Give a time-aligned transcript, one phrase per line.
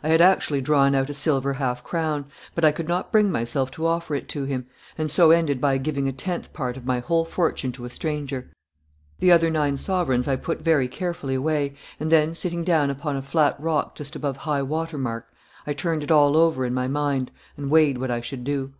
[0.00, 3.68] I had actually drawn out a silver half crown, but I could not bring myself
[3.72, 7.00] to offer it to him, and so ended by giving a tenth part of my
[7.00, 8.48] whole fortune to a stranger.
[9.18, 13.22] The other nine sovereigns I put very carefully away, and then, sitting down upon a
[13.22, 15.32] flat rock just above high water mark,
[15.66, 18.72] I turned it all over in my mind and weighed what I should do.